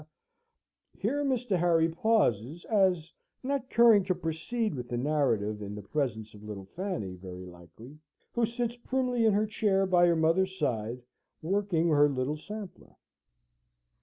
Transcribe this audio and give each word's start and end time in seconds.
Here 0.97 1.23
Mr. 1.23 1.59
Harry 1.59 1.87
pauses, 1.87 2.65
as 2.71 3.13
not 3.43 3.69
caring 3.69 4.03
to 4.05 4.15
proceed 4.15 4.73
with 4.73 4.89
the 4.89 4.97
narrative, 4.97 5.61
in 5.61 5.75
the 5.75 5.83
presence 5.83 6.33
of 6.33 6.41
little 6.41 6.65
Fanny, 6.75 7.13
very 7.13 7.45
likely, 7.45 7.99
who 8.33 8.47
sits 8.47 8.75
primly 8.77 9.25
in 9.25 9.33
her 9.33 9.45
chair 9.45 9.85
by 9.85 10.07
her 10.07 10.15
mother's 10.15 10.57
side, 10.57 11.03
working 11.43 11.89
her 11.89 12.09
little 12.09 12.37
sampler. 12.39 12.95